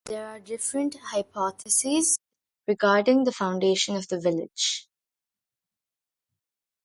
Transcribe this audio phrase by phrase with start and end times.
[0.05, 2.17] There are different hypotheses
[2.67, 4.87] regarding the foundation of the village.